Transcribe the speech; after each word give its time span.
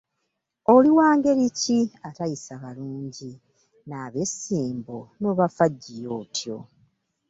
Oli 0.73 0.89
wa 0.97 1.07
ngeri 1.17 1.45
ki 1.59 1.79
atayisa 2.09 2.53
balungi, 2.61 3.29
n’ab’essimbo 3.89 4.97
n’obafaggiya 5.19 6.09
otyo? 6.21 6.57